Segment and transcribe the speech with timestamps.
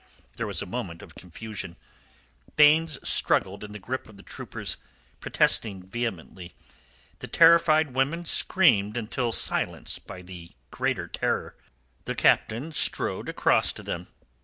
[0.35, 1.75] There was a moment of confusion.
[2.55, 4.77] Baynes struggled in the grip of the troopers,
[5.19, 6.53] protesting vehemently.
[7.19, 11.55] The terrified women screamed until silenced by a greater terror.
[12.05, 14.07] The Captain strode across to them.